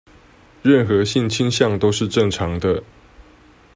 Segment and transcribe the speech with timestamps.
[0.63, 2.81] 任何性傾向都是正常的